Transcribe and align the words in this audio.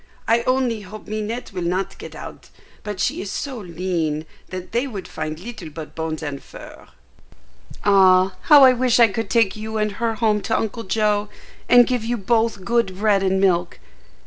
I 0.27 0.41
only 0.47 0.81
hope 0.81 1.05
Minette 1.07 1.53
will 1.53 1.61
not 1.61 1.99
get 1.99 2.15
out, 2.15 2.49
but 2.81 2.99
she 2.99 3.21
is 3.21 3.29
so 3.31 3.59
lean 3.59 4.25
that 4.49 4.71
they 4.71 4.87
would 4.87 5.07
find 5.07 5.39
little 5.39 5.69
but 5.69 5.93
bones 5.93 6.23
and 6.23 6.41
fur." 6.41 6.87
"Ah, 7.83 8.33
how 8.49 8.63
I 8.63 8.73
wish 8.73 8.99
I 8.99 9.07
could 9.09 9.29
take 9.29 9.55
you 9.55 9.77
and 9.77 9.91
her 9.91 10.15
home 10.15 10.41
to 10.41 10.57
Uncle 10.57 10.85
Joe, 10.85 11.29
and 11.69 11.85
give 11.85 12.03
you 12.03 12.17
both 12.17 12.65
good 12.65 12.97
bread 12.97 13.21
and 13.21 13.39
milk! 13.39 13.77